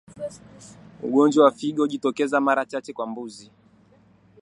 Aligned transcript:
Ugonjwa 1.03 1.43
wa 1.45 1.51
figo 1.51 1.81
hujitokeza 1.81 2.41
mara 2.41 2.65
chache 2.65 2.93
kwa 2.93 3.07
mbuzi 3.07 3.51